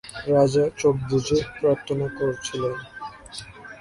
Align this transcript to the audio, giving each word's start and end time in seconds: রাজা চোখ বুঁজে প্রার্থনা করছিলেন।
রাজা 0.29 0.63
চোখ 0.79 0.95
বুঁজে 1.07 1.37
প্রার্থনা 1.57 2.07
করছিলেন। 2.17 2.75